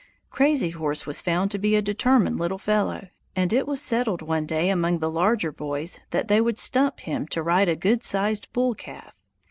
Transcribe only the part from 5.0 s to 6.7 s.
larger boys that they would